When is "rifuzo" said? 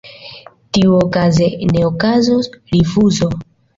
2.73-3.27